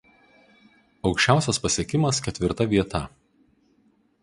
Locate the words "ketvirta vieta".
2.29-3.05